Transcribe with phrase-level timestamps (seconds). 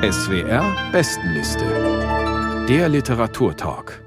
[0.00, 2.66] SWR Bestenliste.
[2.68, 4.00] Der Literaturtalk.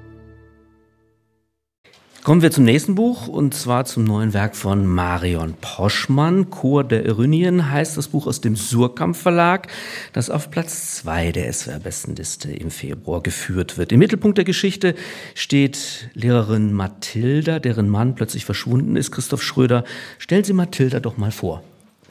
[2.24, 6.48] Kommen wir zum nächsten Buch und zwar zum neuen Werk von Marion Poschmann.
[6.48, 9.68] Chor der Erinien heißt das Buch aus dem Surkamp Verlag,
[10.14, 13.92] das auf Platz zwei der SWR-Bestenliste im Februar geführt wird.
[13.92, 14.94] Im Mittelpunkt der Geschichte
[15.34, 19.10] steht Lehrerin Mathilda, deren Mann plötzlich verschwunden ist.
[19.10, 19.84] Christoph Schröder,
[20.16, 21.62] stellen Sie Mathilda doch mal vor.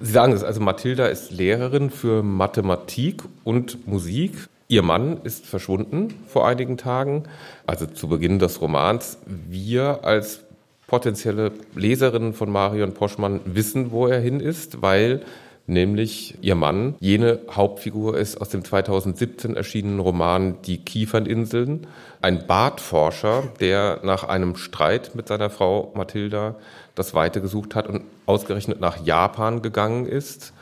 [0.02, 6.14] Sie sagen es, also Mathilda ist Lehrerin für Mathematik und Musik Ihr Mann ist verschwunden
[6.28, 7.24] vor einigen Tagen,
[7.68, 9.18] also zu Beginn des Romans.
[9.26, 10.46] Wir als
[10.88, 15.24] potenzielle Leserinnen von Marion Poschmann wissen, wo er hin ist, weil
[15.72, 16.96] nämlich ihr Mann.
[17.00, 21.88] Jene Hauptfigur ist aus dem 2017 erschienenen Roman Die Kieferninseln,
[22.22, 26.56] ein Bartforscher, der nach einem Streit mit seiner Frau Mathilda
[26.94, 30.54] das Weite gesucht hat und ausgerechnet nach Japan gegangen ist.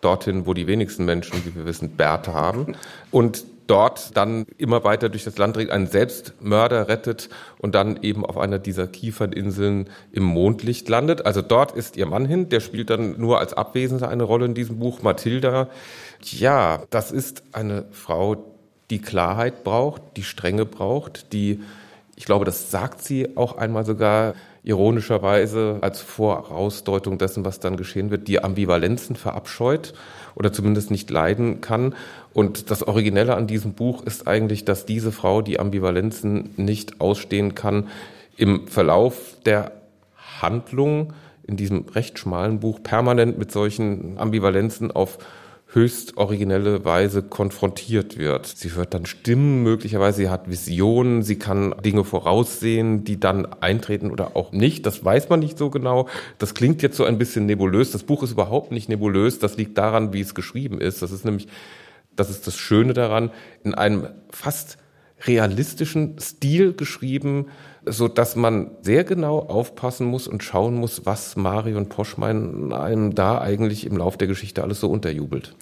[0.00, 2.74] Dorthin, wo die wenigsten Menschen, wie wir wissen, Bärte haben.
[3.10, 8.26] Und dort dann immer weiter durch das Land dreht, einen Selbstmörder rettet und dann eben
[8.26, 11.24] auf einer dieser Kieferninseln im Mondlicht landet.
[11.24, 14.54] Also dort ist ihr Mann hin, der spielt dann nur als Abwesender eine Rolle in
[14.54, 15.02] diesem Buch.
[15.02, 15.68] Mathilda,
[16.20, 18.44] ja, das ist eine Frau,
[18.90, 21.60] die Klarheit braucht, die Strenge braucht, die,
[22.20, 28.10] ich glaube, das sagt sie auch einmal sogar, ironischerweise als Vorausdeutung dessen, was dann geschehen
[28.10, 29.94] wird, die Ambivalenzen verabscheut
[30.34, 31.94] oder zumindest nicht leiden kann.
[32.34, 37.54] Und das Originelle an diesem Buch ist eigentlich, dass diese Frau die Ambivalenzen nicht ausstehen
[37.54, 37.88] kann.
[38.36, 39.72] Im Verlauf der
[40.42, 41.14] Handlung
[41.46, 45.16] in diesem recht schmalen Buch permanent mit solchen Ambivalenzen auf
[45.72, 48.46] höchst originelle Weise konfrontiert wird.
[48.46, 54.10] Sie hört dann Stimmen möglicherweise, sie hat Visionen, sie kann Dinge voraussehen, die dann eintreten
[54.10, 54.84] oder auch nicht.
[54.84, 56.08] Das weiß man nicht so genau.
[56.38, 57.92] Das klingt jetzt so ein bisschen nebulös.
[57.92, 59.38] Das Buch ist überhaupt nicht nebulös.
[59.38, 61.02] Das liegt daran, wie es geschrieben ist.
[61.02, 61.46] Das ist nämlich,
[62.16, 63.30] das ist das Schöne daran,
[63.62, 64.76] in einem fast
[65.26, 67.46] realistischen Stil geschrieben,
[67.86, 73.40] so dass man sehr genau aufpassen muss und schauen muss, was Marion Poschmein einem da
[73.40, 75.54] eigentlich im Lauf der Geschichte alles so unterjubelt.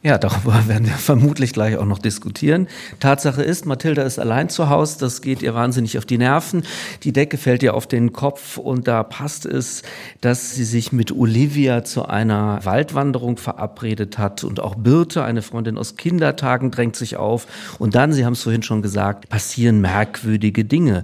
[0.00, 2.68] Ja, darüber werden wir vermutlich gleich auch noch diskutieren.
[3.00, 6.62] Tatsache ist, Mathilda ist allein zu Hause, das geht ihr wahnsinnig auf die Nerven.
[7.02, 9.82] Die Decke fällt ihr auf den Kopf und da passt es,
[10.20, 15.76] dass sie sich mit Olivia zu einer Waldwanderung verabredet hat und auch Birte, eine Freundin
[15.76, 17.48] aus Kindertagen, drängt sich auf.
[17.80, 21.02] Und dann, Sie haben es vorhin schon gesagt, passieren merkwürdige Dinge.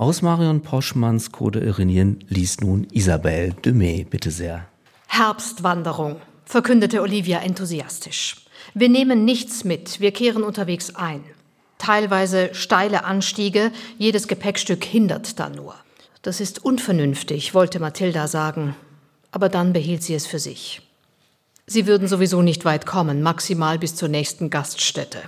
[0.00, 4.64] Aus Marion Poschmanns Code Irinien liest nun Isabelle Demey, bitte sehr.
[5.08, 8.36] Herbstwanderung, verkündete Olivia enthusiastisch.
[8.74, 11.24] Wir nehmen nichts mit, wir kehren unterwegs ein.
[11.78, 15.74] Teilweise steile Anstiege, jedes Gepäckstück hindert da nur.
[16.22, 18.76] Das ist unvernünftig, wollte Mathilda sagen,
[19.32, 20.80] aber dann behielt sie es für sich.
[21.66, 25.18] Sie würden sowieso nicht weit kommen, maximal bis zur nächsten Gaststätte.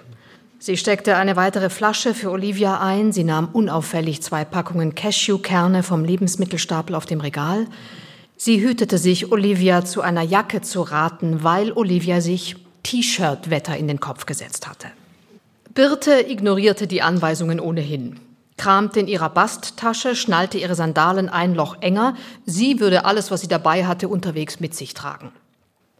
[0.62, 6.04] Sie steckte eine weitere Flasche für Olivia ein, sie nahm unauffällig zwei Packungen Cashewkerne vom
[6.04, 7.66] Lebensmittelstapel auf dem Regal.
[8.36, 14.00] Sie hütete sich, Olivia zu einer Jacke zu raten, weil Olivia sich T-Shirt-Wetter in den
[14.00, 14.88] Kopf gesetzt hatte.
[15.72, 18.20] Birte ignorierte die Anweisungen ohnehin,
[18.58, 23.48] kramte in ihrer Basttasche, schnallte ihre Sandalen ein Loch enger, sie würde alles, was sie
[23.48, 25.32] dabei hatte, unterwegs mit sich tragen.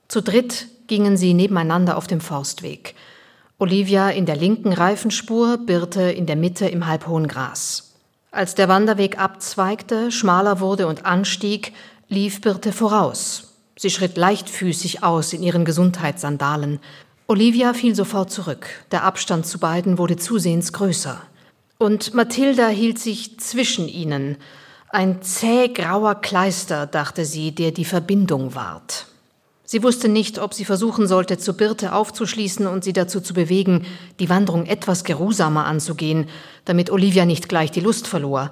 [0.09, 2.95] Zu dritt gingen sie nebeneinander auf dem Forstweg–
[3.61, 7.93] Olivia in der linken Reifenspur, Birte in der Mitte im halbhohen Gras.
[8.31, 11.75] Als der Wanderweg abzweigte, schmaler wurde und anstieg,
[12.09, 13.59] lief Birte voraus.
[13.79, 16.81] Sie schritt leichtfüßig aus in ihren Gesundheitssandalen.
[17.27, 18.67] Olivia fiel sofort zurück.
[18.93, 21.21] Der Abstand zu beiden wurde zusehends größer.
[21.77, 24.39] Und Mathilda hielt sich zwischen ihnen.
[24.89, 29.10] Ein zäh grauer Kleister, dachte sie, der die Verbindung ward.
[29.71, 33.87] Sie wusste nicht, ob sie versuchen sollte, zu Birte aufzuschließen und sie dazu zu bewegen,
[34.19, 36.29] die Wanderung etwas geruhsamer anzugehen,
[36.65, 38.51] damit Olivia nicht gleich die Lust verlor,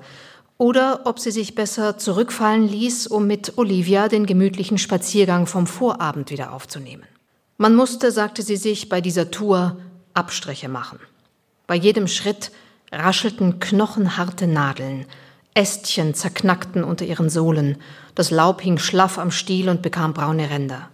[0.59, 6.31] oder ob sie sich besser zurückfallen ließ, um mit Olivia den gemütlichen Spaziergang vom Vorabend
[6.31, 7.03] wieder aufzunehmen.
[7.57, 9.77] Man musste, sagte sie sich, bei dieser Tour
[10.15, 11.01] Abstriche machen.
[11.67, 12.53] Bei jedem Schritt
[12.93, 15.05] raschelten knochenharte Nadeln,
[15.55, 17.79] Ästchen zerknackten unter ihren Sohlen,
[18.15, 20.91] das Laub hing schlaff am Stiel und bekam braune Ränder.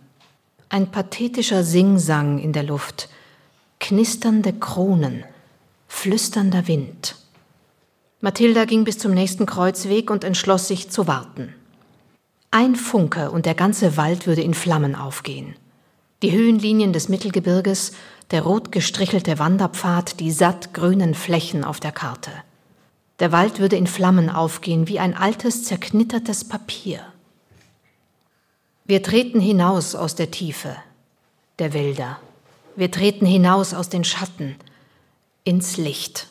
[0.74, 3.08] Ein pathetischer Singsang in der Luft,
[3.78, 5.22] knisternde Kronen,
[5.86, 7.14] flüsternder Wind.
[8.20, 11.54] Mathilda ging bis zum nächsten Kreuzweg und entschloss sich zu warten.
[12.50, 15.54] Ein Funke und der ganze Wald würde in Flammen aufgehen.
[16.24, 17.92] Die Höhenlinien des Mittelgebirges,
[18.32, 22.32] der rot gestrichelte Wanderpfad, die sattgrünen Flächen auf der Karte.
[23.20, 27.13] Der Wald würde in Flammen aufgehen wie ein altes, zerknittertes Papier.
[28.86, 30.76] Wir treten hinaus aus der Tiefe
[31.58, 32.19] der Wälder.
[32.76, 34.56] Wir treten hinaus aus den Schatten
[35.42, 36.28] ins Licht.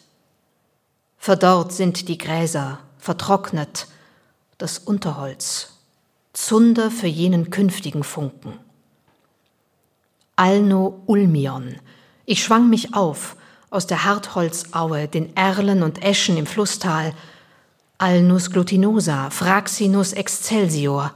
[1.18, 3.88] Verdorrt sind die Gräser, vertrocknet
[4.60, 5.80] das Unterholz,
[6.34, 8.60] Zunder für jenen künftigen Funken.
[10.36, 11.78] Alno Ulmion,
[12.26, 13.36] ich schwang mich auf
[13.72, 17.16] aus der Hartholzaue, den Erlen und Eschen im Flusstal,
[17.98, 21.14] Alnus glutinosa, Fraxinus excelsior,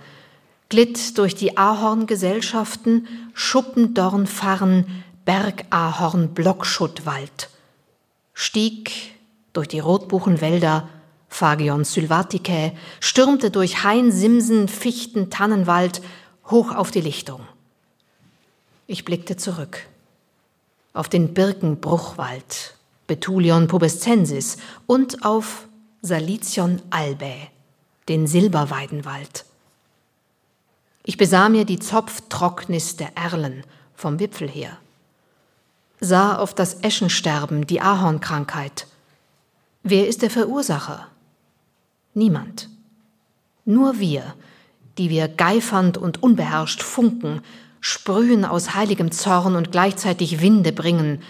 [0.69, 7.49] glitt durch die Ahorngesellschaften, Schuppendornfarren, Bergahorn, Blockschuttwald,
[8.33, 8.91] stieg
[9.53, 10.87] durch die Rotbuchenwälder,
[11.29, 16.01] Phagion sylvaticae, stürmte durch Hain, Simsen, Fichten, Tannenwald
[16.49, 17.41] hoch auf die Lichtung.
[18.87, 19.85] Ich blickte zurück
[20.93, 22.75] auf den Birkenbruchwald,
[23.05, 25.67] Betulion pubescensis und auf
[26.01, 27.49] Salicion albae,
[28.09, 29.45] den Silberweidenwald.
[31.07, 33.63] Ich besah mir die Zopftrocknis der Erlen
[33.95, 34.77] vom Wipfel her,
[36.01, 38.87] sah auf das Eschensterben, die Ahornkrankheit.
[39.83, 41.07] Wer ist der Verursacher?
[42.13, 42.67] Niemand.
[43.63, 44.35] Nur wir,
[44.97, 47.41] die wir geifernd und unbeherrscht funken,
[47.79, 51.21] sprühen aus heiligem Zorn und gleichzeitig Winde bringen,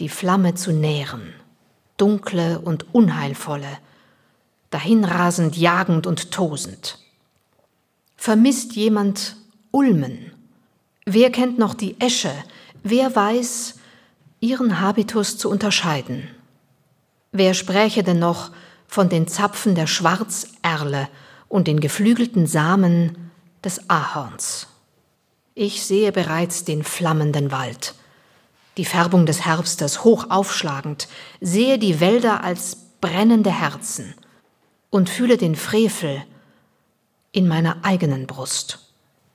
[0.00, 1.32] die Flamme zu nähren,
[1.98, 3.78] dunkle und unheilvolle,
[4.70, 6.98] dahinrasend, jagend und tosend.
[8.22, 9.34] Vermisst jemand
[9.70, 10.32] Ulmen?
[11.06, 12.34] Wer kennt noch die Esche?
[12.82, 13.76] Wer weiß,
[14.40, 16.28] ihren Habitus zu unterscheiden?
[17.32, 18.50] Wer spräche denn noch
[18.86, 21.08] von den Zapfen der Schwarzerle
[21.48, 23.30] und den geflügelten Samen
[23.64, 24.66] des Ahorns?
[25.54, 27.94] Ich sehe bereits den flammenden Wald,
[28.76, 31.08] die Färbung des Herbstes hoch aufschlagend,
[31.40, 34.12] sehe die Wälder als brennende Herzen
[34.90, 36.22] und fühle den Frevel
[37.32, 38.78] in meiner eigenen Brust.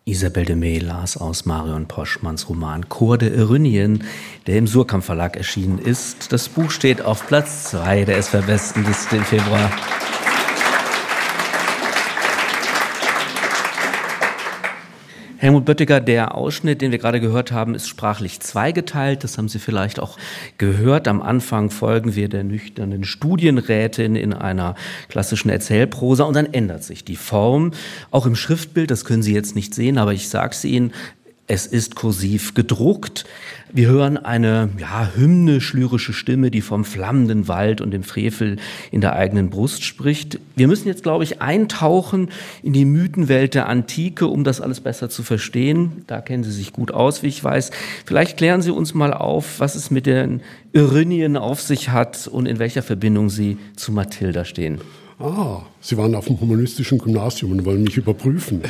[0.07, 4.03] Isabel de May las aus Marion Poschmanns Roman Chor der Irynien,
[4.45, 6.31] der im Surkamp Verlag erschienen ist.
[6.31, 9.71] Das Buch steht auf Platz zwei der SWR-Bestenliste im Februar.
[15.45, 19.23] Helmut Böttiger, der Ausschnitt, den wir gerade gehört haben, ist sprachlich zweigeteilt.
[19.23, 20.17] Das haben Sie vielleicht auch
[20.57, 21.07] gehört.
[21.07, 24.73] Am Anfang folgen wir der nüchternen Studienrätin in einer
[25.07, 27.73] klassischen Erzählprosa und dann ändert sich die Form.
[28.09, 30.93] Auch im Schriftbild, das können Sie jetzt nicht sehen, aber ich sage es Ihnen,
[31.47, 33.25] es ist kursiv gedruckt.
[33.71, 38.57] Wir hören eine ja, hymnisch lyrische Stimme, die vom flammenden Wald und dem Frevel
[38.89, 40.39] in der eigenen Brust spricht.
[40.55, 42.29] Wir müssen jetzt, glaube ich, eintauchen
[42.63, 46.03] in die Mythenwelt der Antike, um das alles besser zu verstehen.
[46.07, 47.69] Da kennen Sie sich gut aus, wie ich weiß.
[48.05, 50.41] Vielleicht klären Sie uns mal auf, was es mit den
[50.73, 54.79] Irynien auf sich hat und in welcher Verbindung Sie zu Mathilda stehen.
[55.17, 58.61] Ah, Sie waren auf dem humanistischen Gymnasium und wollen mich überprüfen.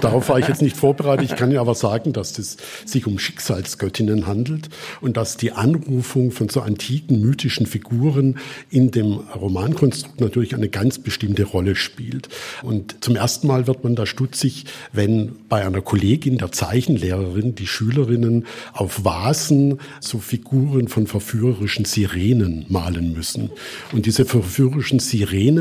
[0.00, 1.30] Darauf war ich jetzt nicht vorbereitet.
[1.30, 4.68] Ich kann ja aber sagen, dass es sich um Schicksalsgöttinnen handelt
[5.00, 8.38] und dass die Anrufung von so antiken mythischen Figuren
[8.68, 12.28] in dem Romankonstrukt natürlich eine ganz bestimmte Rolle spielt.
[12.64, 17.68] Und zum ersten Mal wird man da stutzig, wenn bei einer Kollegin, der Zeichenlehrerin, die
[17.68, 23.50] Schülerinnen auf Vasen so Figuren von verführerischen Sirenen malen müssen.
[23.92, 25.53] Und diese verführerischen Sirenen,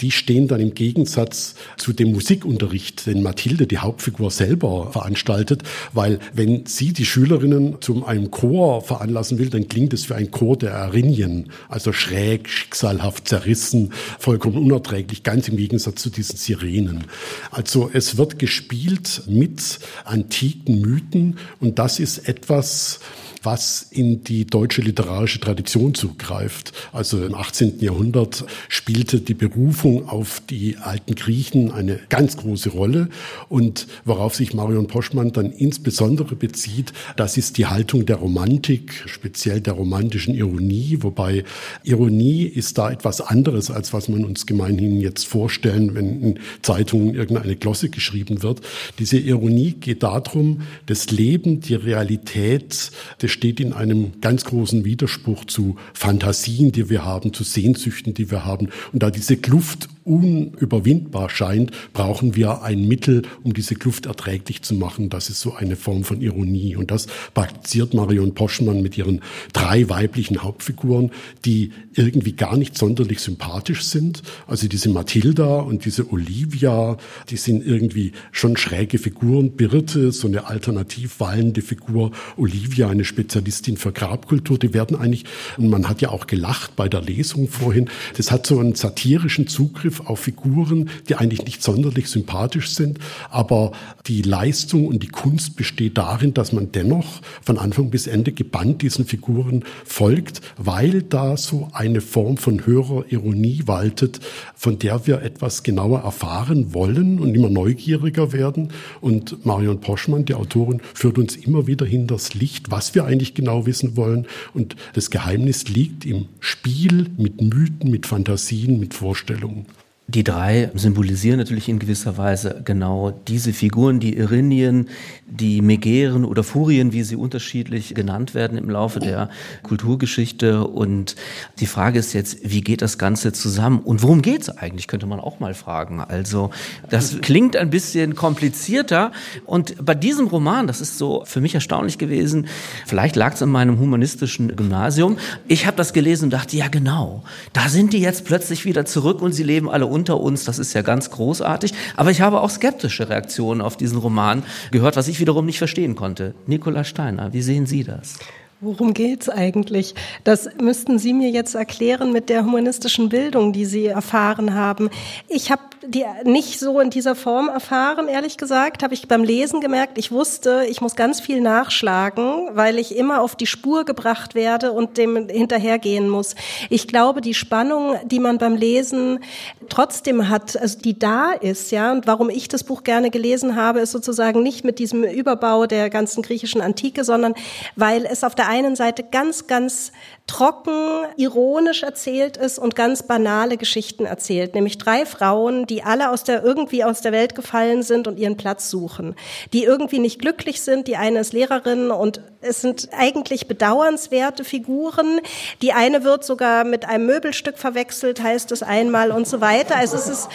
[0.00, 5.64] die die stehen dann im Gegensatz zu dem Musikunterricht, den Mathilde, die Hauptfigur, selber veranstaltet,
[5.92, 10.30] weil wenn sie die Schülerinnen zu einem Chor veranlassen will, dann klingt es für ein
[10.30, 17.06] Chor der Arinien, also schräg, schicksalhaft, zerrissen, vollkommen unerträglich, ganz im Gegensatz zu diesen Sirenen.
[17.50, 23.00] Also es wird gespielt mit antiken Mythen und das ist etwas,
[23.46, 26.72] was in die deutsche literarische Tradition zugreift.
[26.92, 27.78] Also im 18.
[27.80, 33.08] Jahrhundert spielte die Berufung auf die alten Griechen eine ganz große Rolle.
[33.48, 39.60] Und worauf sich Marion Poschmann dann insbesondere bezieht, das ist die Haltung der Romantik, speziell
[39.60, 41.44] der romantischen Ironie, wobei
[41.84, 47.14] Ironie ist da etwas anderes, als was man uns gemeinhin jetzt vorstellen, wenn in Zeitungen
[47.14, 48.60] irgendeine Glosse geschrieben wird.
[48.98, 52.90] Diese Ironie geht darum, das Leben, die Realität
[53.22, 58.30] des steht in einem ganz großen Widerspruch zu Fantasien, die wir haben, zu Sehnsüchten, die
[58.30, 58.70] wir haben.
[58.92, 64.74] Und da diese Kluft unüberwindbar scheint, brauchen wir ein Mittel, um diese Kluft erträglich zu
[64.74, 65.10] machen.
[65.10, 66.76] Das ist so eine Form von Ironie.
[66.76, 69.20] Und das praktiziert Marion Poschmann mit ihren
[69.52, 71.10] drei weiblichen Hauptfiguren,
[71.44, 74.22] die irgendwie gar nicht sonderlich sympathisch sind.
[74.46, 76.96] Also diese Mathilda und diese Olivia,
[77.28, 79.52] die sind irgendwie schon schräge Figuren.
[79.52, 82.12] Birte, so eine alternativ wallende Figur.
[82.36, 84.58] Olivia, eine Spezialistin für Grabkultur.
[84.58, 85.24] Die werden eigentlich,
[85.58, 89.95] man hat ja auch gelacht bei der Lesung vorhin, das hat so einen satirischen Zugriff
[89.96, 92.98] Zugriff auf Figuren, die eigentlich nicht sonderlich sympathisch sind,
[93.30, 93.72] aber
[94.06, 98.82] die Leistung und die Kunst besteht darin, dass man dennoch von Anfang bis Ende gebannt
[98.82, 104.20] diesen Figuren folgt, weil da so eine Form von höherer Ironie waltet,
[104.54, 108.72] von der wir etwas genauer erfahren wollen und immer neugieriger werden.
[109.00, 113.66] Und Marion Poschmann, die Autorin, führt uns immer wieder hinters Licht, was wir eigentlich genau
[113.66, 114.26] wissen wollen.
[114.54, 119.66] Und das Geheimnis liegt im Spiel mit Mythen, mit Fantasien, mit Vorstellungen.
[120.08, 124.88] Die drei symbolisieren natürlich in gewisser Weise genau diese Figuren, die Irinien,
[125.26, 129.30] die Megeren oder Furien, wie sie unterschiedlich genannt werden im Laufe der
[129.64, 130.64] Kulturgeschichte.
[130.64, 131.16] Und
[131.58, 133.80] die Frage ist jetzt, wie geht das Ganze zusammen?
[133.80, 136.00] Und worum geht es eigentlich, könnte man auch mal fragen.
[136.00, 136.50] Also
[136.88, 139.10] das klingt ein bisschen komplizierter.
[139.44, 142.46] Und bei diesem Roman, das ist so für mich erstaunlich gewesen,
[142.86, 147.24] vielleicht lag es in meinem humanistischen Gymnasium, ich habe das gelesen und dachte, ja genau,
[147.52, 150.74] da sind die jetzt plötzlich wieder zurück und sie leben alle unter uns, das ist
[150.74, 151.72] ja ganz großartig.
[151.96, 155.96] Aber ich habe auch skeptische Reaktionen auf diesen Roman gehört, was ich wiederum nicht verstehen
[155.96, 156.34] konnte.
[156.46, 158.18] Nikola Steiner, wie sehen Sie das?
[158.60, 159.94] Worum geht's eigentlich?
[160.24, 164.90] Das müssten Sie mir jetzt erklären mit der humanistischen Bildung, die Sie erfahren haben.
[165.28, 169.60] Ich habe die nicht so in dieser Form erfahren, ehrlich gesagt, habe ich beim Lesen
[169.60, 169.98] gemerkt.
[169.98, 174.72] Ich wusste, ich muss ganz viel nachschlagen, weil ich immer auf die Spur gebracht werde
[174.72, 176.34] und dem hinterhergehen muss.
[176.70, 179.20] Ich glaube, die Spannung, die man beim Lesen
[179.68, 183.80] trotzdem hat, also die da ist, ja, und warum ich das Buch gerne gelesen habe,
[183.80, 187.34] ist sozusagen nicht mit diesem Überbau der ganzen griechischen Antike, sondern
[187.76, 189.92] weil es auf der einen Seite ganz, ganz
[190.26, 196.24] trocken, ironisch erzählt ist und ganz banale Geschichten erzählt, nämlich drei Frauen, die alle aus
[196.24, 199.14] der, irgendwie aus der Welt gefallen sind und ihren Platz suchen,
[199.52, 200.88] die irgendwie nicht glücklich sind.
[200.88, 205.20] Die eine ist Lehrerin und es sind eigentlich bedauernswerte Figuren.
[205.62, 209.76] Die eine wird sogar mit einem Möbelstück verwechselt, heißt es einmal und so weiter.
[209.76, 210.28] Also es ist,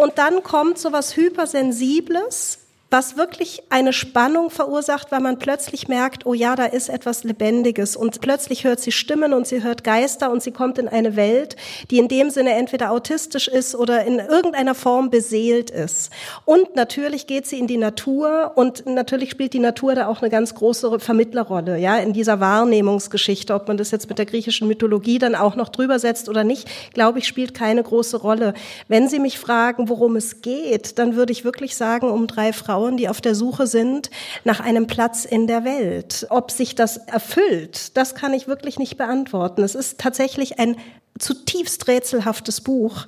[0.00, 2.61] und dann kommt so was Hypersensibles,
[2.92, 7.96] was wirklich eine Spannung verursacht, weil man plötzlich merkt, oh ja, da ist etwas Lebendiges
[7.96, 11.56] und plötzlich hört sie Stimmen und sie hört Geister und sie kommt in eine Welt,
[11.90, 16.10] die in dem Sinne entweder autistisch ist oder in irgendeiner Form beseelt ist.
[16.44, 20.28] Und natürlich geht sie in die Natur und natürlich spielt die Natur da auch eine
[20.28, 23.54] ganz große Vermittlerrolle, ja, in dieser Wahrnehmungsgeschichte.
[23.54, 26.68] Ob man das jetzt mit der griechischen Mythologie dann auch noch drüber setzt oder nicht,
[26.92, 28.52] glaube ich, spielt keine große Rolle.
[28.88, 32.81] Wenn Sie mich fragen, worum es geht, dann würde ich wirklich sagen, um drei Frauen,
[32.82, 34.10] Frauen, die auf der Suche sind
[34.42, 36.26] nach einem Platz in der Welt.
[36.30, 39.62] Ob sich das erfüllt, das kann ich wirklich nicht beantworten.
[39.62, 40.76] Es ist tatsächlich ein
[41.16, 43.06] zutiefst rätselhaftes Buch,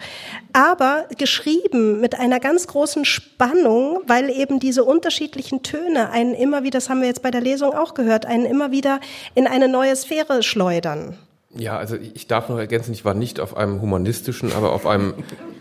[0.52, 6.78] aber geschrieben mit einer ganz großen Spannung, weil eben diese unterschiedlichen Töne einen immer wieder,
[6.78, 9.00] das haben wir jetzt bei der Lesung auch gehört, einen immer wieder
[9.34, 11.18] in eine neue Sphäre schleudern.
[11.56, 15.14] Ja, also ich darf noch ergänzen, ich war nicht auf einem humanistischen, aber auf einem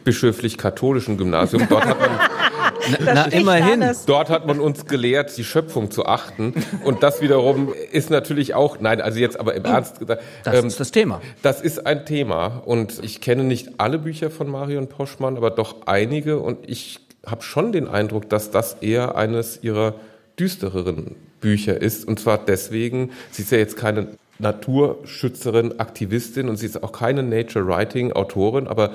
[0.03, 1.67] bischöflich-katholischen Gymnasium.
[1.69, 2.09] Dort hat man
[2.99, 3.83] na, na immerhin.
[4.05, 6.53] Dort hat man uns gelehrt, die Schöpfung zu achten.
[6.83, 10.23] Und das wiederum ist natürlich auch, nein, also jetzt aber im Ernst gesagt.
[10.43, 11.21] Das ähm, ist das Thema.
[11.41, 12.61] Das ist ein Thema.
[12.65, 16.39] Und ich kenne nicht alle Bücher von Marion Poschmann, aber doch einige.
[16.39, 19.95] Und ich habe schon den Eindruck, dass das eher eines ihrer
[20.39, 22.07] düstereren Bücher ist.
[22.07, 24.07] Und zwar deswegen, sie ist ja jetzt keine
[24.39, 28.91] Naturschützerin, Aktivistin und sie ist auch keine Nature Writing Autorin, aber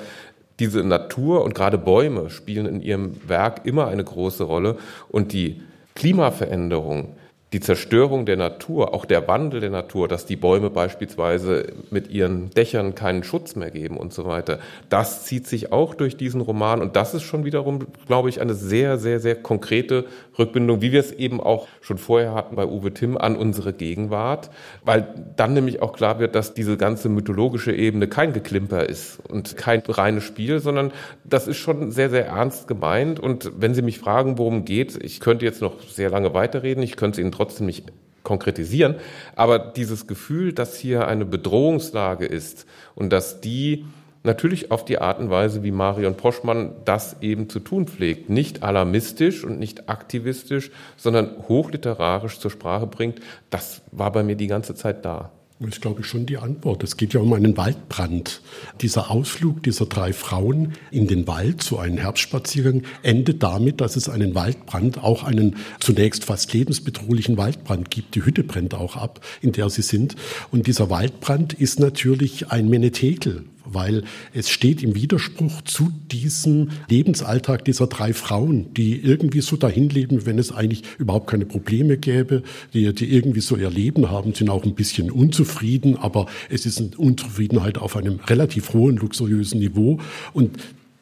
[0.59, 4.77] diese Natur und gerade Bäume spielen in ihrem Werk immer eine große Rolle
[5.09, 5.63] und die
[5.95, 7.17] Klimaveränderung
[7.53, 12.51] die Zerstörung der Natur, auch der Wandel der Natur, dass die Bäume beispielsweise mit ihren
[12.51, 14.59] Dächern keinen Schutz mehr geben und so weiter,
[14.91, 16.83] das zieht sich auch durch diesen Roman.
[16.83, 20.05] Und das ist schon wiederum, glaube ich, eine sehr, sehr, sehr konkrete
[20.39, 24.51] Rückbindung, wie wir es eben auch schon vorher hatten bei Uwe Timm an unsere Gegenwart,
[24.85, 29.57] weil dann nämlich auch klar wird, dass diese ganze mythologische Ebene kein Geklimper ist und
[29.57, 30.93] kein reines Spiel, sondern
[31.25, 33.19] das ist schon sehr, sehr ernst gemeint.
[33.19, 36.97] Und wenn Sie mich fragen, worum geht, ich könnte jetzt noch sehr lange weiterreden, ich
[36.97, 37.93] könnte es Ihnen trotzdem nicht
[38.23, 38.97] konkretisieren.
[39.37, 43.87] Aber dieses Gefühl, dass hier eine Bedrohungslage ist und dass die
[44.23, 48.63] natürlich auf die Art und Weise, wie Marion Poschmann das eben zu tun pflegt, nicht
[48.63, 54.75] alarmistisch und nicht aktivistisch, sondern hochliterarisch zur Sprache bringt, das war bei mir die ganze
[54.75, 55.31] Zeit da.
[55.61, 56.85] Das ist, glaube ich, schon die Antwort.
[56.85, 58.43] Es geht ja um einen Waldbrand.
[58.81, 64.09] Dieser Ausflug dieser drei Frauen in den Wald, so einen Herbstspaziergang, endet damit, dass es
[64.09, 68.15] einen Waldbrand, auch einen zunächst fast lebensbedrohlichen Waldbrand gibt.
[68.15, 70.15] Die Hütte brennt auch ab, in der sie sind.
[70.53, 77.65] Und dieser Waldbrand ist natürlich ein Menetekel weil es steht im Widerspruch zu diesem Lebensalltag
[77.65, 82.43] dieser drei Frauen, die irgendwie so dahin leben, wenn es eigentlich überhaupt keine Probleme gäbe,
[82.75, 86.79] die, die irgendwie so ihr Leben haben, sind auch ein bisschen unzufrieden, aber es ist
[86.79, 89.99] eine Unzufriedenheit auf einem relativ hohen, luxuriösen Niveau
[90.33, 90.59] und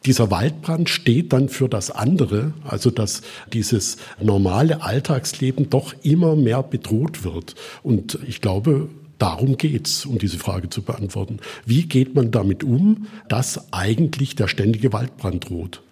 [0.06, 3.22] dieser Waldbrand steht dann für das andere, also dass
[3.52, 7.56] dieses normale Alltagsleben doch immer mehr bedroht wird.
[7.82, 11.38] Und ich glaube, Darum geht's, um diese Frage zu beantworten.
[11.64, 15.82] Wie geht man damit um, dass eigentlich der ständige Waldbrand droht?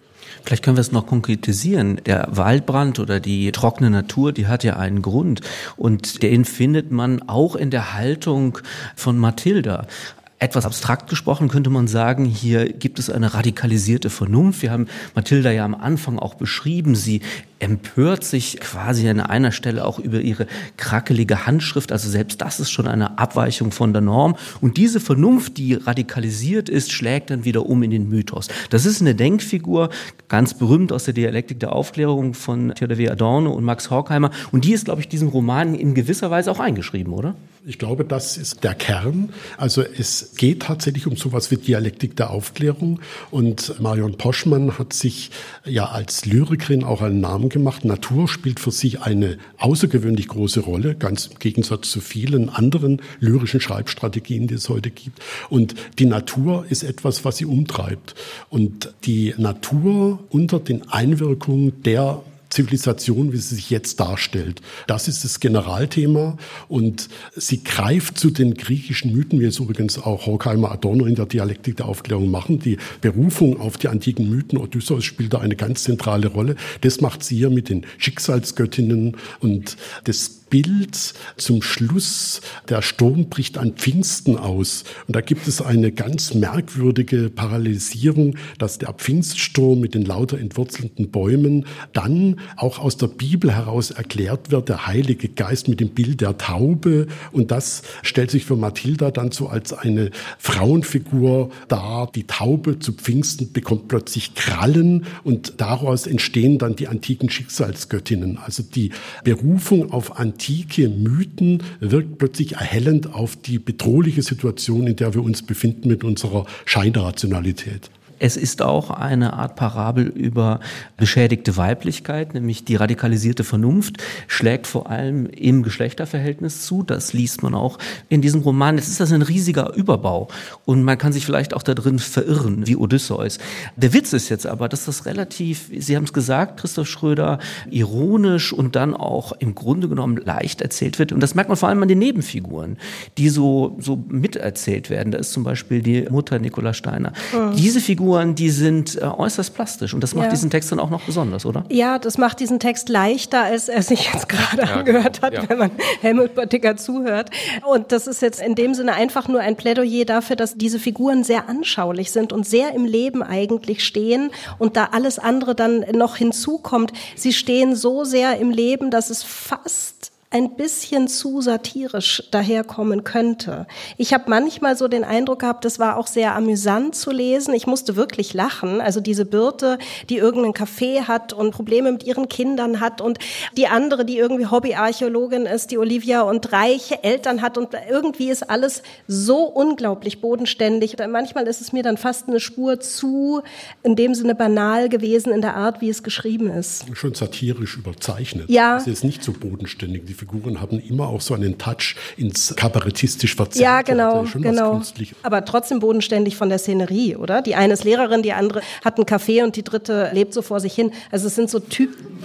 [0.43, 1.99] Vielleicht können wir es noch konkretisieren.
[2.05, 5.41] Der Waldbrand oder die trockene Natur, die hat ja einen Grund.
[5.75, 8.59] Und den findet man auch in der Haltung
[8.95, 9.87] von Mathilda.
[10.37, 14.63] Etwas abstrakt gesprochen könnte man sagen, hier gibt es eine radikalisierte Vernunft.
[14.63, 16.93] Wir haben Mathilda ja am Anfang auch beschrieben.
[16.93, 17.21] Sie
[17.59, 21.93] empört sich quasi an einer Stelle auch über ihre krackelige Handschrift.
[21.93, 24.35] Also selbst das ist schon eine Abweichung von der Norm.
[24.59, 28.49] Und diese Vernunft, die radikalisiert ist, schlägt dann wieder um in den Mythos.
[28.71, 29.89] Das ist eine Denkfigur,
[30.27, 33.09] ganz berühmt aus der Dialektik der Aufklärung von Theodor W.
[33.09, 34.31] Adorno und Max Horkheimer.
[34.51, 37.35] Und die ist, glaube ich, diesem Roman in gewisser Weise auch eingeschrieben, oder?
[37.67, 39.33] Ich glaube, das ist der Kern.
[39.57, 42.99] Also es geht tatsächlich um sowas wie Dialektik der Aufklärung.
[43.31, 45.31] Und Marion Poschmann hat sich
[45.65, 47.83] ja als Lyrikerin auch einen Namen gemacht.
[47.83, 53.59] Natur spielt für sie eine außergewöhnlich große Rolle, ganz im Gegensatz zu vielen anderen lyrischen
[53.59, 55.19] Schreibstrategien, die es heute gibt.
[55.49, 58.13] Und die Natur ist etwas, was sie umtreibt.
[58.49, 62.21] Und die Natur unter den Einwirkungen der
[62.55, 64.61] Zivilisation, wie sie sich jetzt darstellt.
[64.87, 66.37] Das ist das Generalthema
[66.69, 71.25] und sie greift zu den griechischen Mythen, wie es übrigens auch Horkheimer Adorno in der
[71.25, 72.59] Dialektik der Aufklärung machen.
[72.59, 76.55] Die Berufung auf die antiken Mythen, Odysseus spielt da eine ganz zentrale Rolle.
[76.81, 83.57] Das macht sie hier mit den Schicksalsgöttinnen und das Bild zum Schluss, der Sturm bricht
[83.57, 84.83] an Pfingsten aus.
[85.07, 91.09] Und da gibt es eine ganz merkwürdige Parallelisierung, dass der Pfingststurm mit den lauter entwurzelnden
[91.09, 96.21] Bäumen dann auch aus der Bibel heraus erklärt wird, der Heilige Geist mit dem Bild
[96.21, 97.07] der Taube.
[97.31, 102.11] Und das stellt sich für Mathilda dann so als eine Frauenfigur dar.
[102.13, 108.37] Die Taube zu Pfingsten bekommt plötzlich Krallen und daraus entstehen dann die antiken Schicksalsgöttinnen.
[108.37, 108.91] Also die
[109.23, 115.41] Berufung auf antike Mythen wirkt plötzlich erhellend auf die bedrohliche Situation, in der wir uns
[115.41, 117.89] befinden mit unserer Scheinrationalität.
[118.19, 120.59] Es ist auch eine Art Parabel über
[120.97, 123.97] beschädigte Weiblichkeit, nämlich die radikalisierte Vernunft
[124.27, 126.83] schlägt vor allem im Geschlechterverhältnis zu.
[126.83, 127.77] Das liest man auch
[128.09, 128.77] in diesem Roman.
[128.77, 130.29] Es ist das ein riesiger Überbau
[130.65, 133.37] und man kann sich vielleicht auch da drin verirren, wie Odysseus.
[133.75, 138.53] Der Witz ist jetzt aber, dass das relativ, Sie haben es gesagt, Christoph Schröder, ironisch
[138.53, 141.11] und dann auch im Grunde genommen leicht erzählt wird.
[141.11, 142.77] Und das merkt man vor allem an den Nebenfiguren,
[143.17, 145.11] die so, so miterzählt werden.
[145.11, 147.13] Da ist zum Beispiel die Mutter Nicola Steiner.
[147.33, 147.55] Mhm.
[147.55, 150.29] Diese Figur Figuren, die sind äh, äußerst plastisch und das macht ja.
[150.29, 151.63] diesen Text dann auch noch besonders, oder?
[151.69, 155.49] Ja, das macht diesen Text leichter, als er sich jetzt gerade ja, angehört hat, ja.
[155.49, 157.31] wenn man Helmut Böttiger zuhört.
[157.65, 161.23] Und das ist jetzt in dem Sinne einfach nur ein Plädoyer dafür, dass diese Figuren
[161.23, 166.17] sehr anschaulich sind und sehr im Leben eigentlich stehen und da alles andere dann noch
[166.17, 166.93] hinzukommt.
[167.15, 173.67] Sie stehen so sehr im Leben, dass es fast ein bisschen zu satirisch daherkommen könnte.
[173.95, 177.53] Ich habe manchmal so den Eindruck gehabt, das war auch sehr amüsant zu lesen.
[177.53, 178.81] Ich musste wirklich lachen.
[178.81, 179.77] Also diese Birte,
[180.09, 183.17] die irgendeinen Café hat und Probleme mit ihren Kindern hat und
[183.55, 188.49] die andere, die irgendwie Hobbyarchäologin ist, die Olivia und reiche Eltern hat und irgendwie ist
[188.49, 190.97] alles so unglaublich bodenständig.
[191.07, 193.41] Manchmal ist es mir dann fast eine Spur zu,
[193.83, 196.83] in dem Sinne banal gewesen in der Art, wie es geschrieben ist.
[196.91, 198.49] Schon satirisch überzeichnet.
[198.49, 198.75] Ja.
[198.75, 200.03] Es ist nicht so bodenständig.
[200.05, 203.63] Die Figuren haben immer auch so einen Touch ins kabarettistisch verzerrte.
[203.63, 204.81] Ja, genau, genau.
[205.23, 207.41] Aber trotzdem bodenständig von der Szenerie, oder?
[207.41, 210.59] Die eine ist Lehrerin, die andere hat einen Café und die dritte lebt so vor
[210.59, 210.91] sich hin.
[211.11, 211.95] Also es sind so Typen.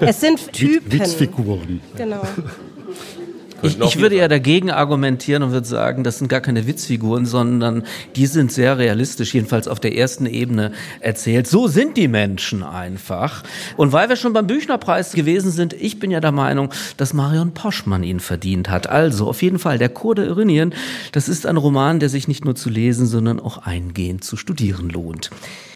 [0.00, 0.92] Es sind Typen.
[0.92, 1.80] Witzfiguren.
[1.96, 2.22] Genau.
[3.62, 7.84] Ich, ich würde ja dagegen argumentieren und würde sagen, das sind gar keine Witzfiguren, sondern
[8.16, 11.46] die sind sehr realistisch, jedenfalls auf der ersten Ebene erzählt.
[11.46, 13.42] So sind die Menschen einfach.
[13.76, 17.52] Und weil wir schon beim Büchnerpreis gewesen sind, ich bin ja der Meinung, dass Marion
[17.52, 18.88] Poschmann ihn verdient hat.
[18.88, 20.74] Also auf jeden Fall, der Chor der Irinien,
[21.12, 24.88] das ist ein Roman, der sich nicht nur zu lesen, sondern auch eingehend zu studieren
[24.88, 25.30] lohnt.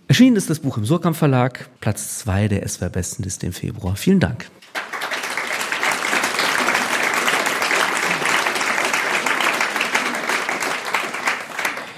[0.07, 3.97] Erschienen ist das Buch im Surkamp Verlag, Platz zwei der SWR Bestenliste im Februar.
[3.97, 4.47] Vielen Dank.